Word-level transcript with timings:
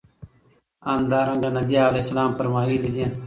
همدرانګه 0.87 1.49
نبي 1.57 1.75
عليه 1.87 2.03
السلام 2.05 2.31
فرمايلي 2.37 2.89
دي 2.95 3.05